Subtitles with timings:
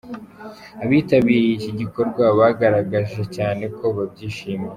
[0.83, 4.69] Abitabiriye iki gikorwa, bagaragaje cyane ko babyishimiye.